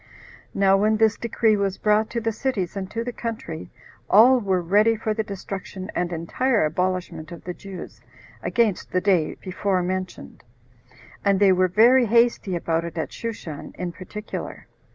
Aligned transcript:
Now 0.55 0.77
when 0.77 0.97
this 0.97 1.15
decree 1.15 1.55
was 1.55 1.77
brought 1.77 2.09
to 2.09 2.19
the 2.19 2.31
cities, 2.31 2.75
and 2.75 2.89
to 2.89 3.03
the 3.03 3.13
country, 3.13 3.69
all 4.09 4.39
were 4.39 4.59
ready 4.59 4.95
for 4.95 5.13
the 5.13 5.21
destruction 5.21 5.91
and 5.93 6.11
entire 6.11 6.65
abolishment 6.65 7.31
of 7.31 7.43
the 7.43 7.53
Jews, 7.53 8.01
against 8.41 8.91
the 8.93 9.01
day 9.01 9.35
before 9.35 9.83
mentioned; 9.83 10.43
and 11.23 11.39
they 11.39 11.51
were 11.51 11.67
very 11.67 12.07
hasty 12.07 12.55
about 12.55 12.83
it 12.83 12.97
at 12.97 13.13
Shushan, 13.13 13.75
in 13.77 13.91
particular. 13.91 14.65